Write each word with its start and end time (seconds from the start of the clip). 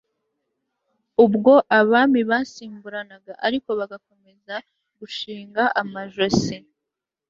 ubwo 1.25 1.53
abami 1.79 2.21
basimburanaga 2.29 3.33
ariko 3.47 3.69
bagakomeza 3.79 4.55
gushinga 4.99 5.63
amajosi 5.81 6.55